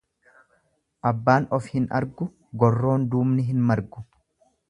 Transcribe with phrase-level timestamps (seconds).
[1.09, 2.27] Abbaan of hin argu
[2.63, 4.05] gorroo duubni hin margu.